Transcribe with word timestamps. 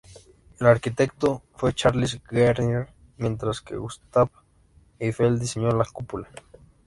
El 0.59 0.65
arquitecto 0.65 1.43
fue 1.55 1.75
Charles 1.75 2.19
Garnier 2.23 2.87
mientras 3.17 3.61
que 3.61 3.75
Gustave 3.75 4.31
Eiffel 4.97 5.37
diseñó 5.37 5.69
la 5.69 5.85
cúpula. 5.85 6.27